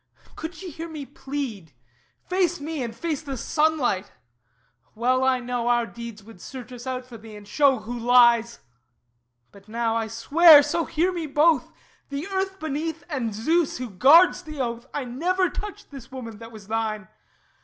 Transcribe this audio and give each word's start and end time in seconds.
Could 0.35 0.55
she 0.55 0.71
hear 0.71 0.89
me 0.89 1.05
plead, 1.05 1.73
Face 2.25 2.59
me 2.59 2.81
and 2.81 2.95
face 2.95 3.21
the 3.21 3.37
sunlight; 3.37 4.11
well 4.95 5.23
I 5.23 5.39
know, 5.39 5.67
Our 5.67 5.85
deeds 5.85 6.23
would 6.23 6.41
search 6.41 6.71
us 6.73 6.87
out 6.87 7.05
for 7.05 7.19
thee, 7.19 7.35
and 7.35 7.47
show 7.47 7.81
Who 7.81 7.99
lies! 7.99 8.61
But 9.51 9.67
now, 9.67 9.95
I 9.95 10.07
swear 10.07 10.63
so 10.63 10.85
hear 10.85 11.13
me 11.13 11.27
both, 11.27 11.71
The 12.09 12.27
Earth 12.29 12.59
beneath 12.59 13.03
and 13.11 13.31
Zeus 13.35 13.77
who 13.77 13.91
Guards 13.91 14.41
the 14.41 14.59
Oath 14.59 14.87
I 14.91 15.03
never 15.03 15.51
touched 15.51 15.91
this 15.91 16.11
woman 16.11 16.39
that 16.39 16.51
was 16.51 16.65
thine! 16.67 17.07